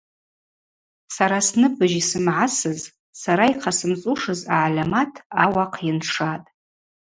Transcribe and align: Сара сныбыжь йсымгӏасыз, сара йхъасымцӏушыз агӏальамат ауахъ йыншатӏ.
Сара 1.15 1.37
сныбыжь 1.47 1.95
йсымгӏасыз, 2.01 2.81
сара 3.21 3.43
йхъасымцӏушыз 3.51 4.41
агӏальамат 4.55 5.13
ауахъ 5.43 5.79
йыншатӏ. 5.85 6.47